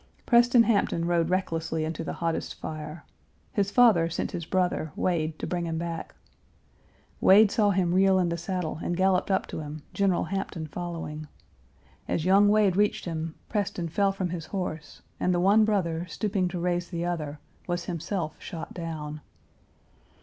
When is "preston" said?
0.25-0.63, 13.47-13.89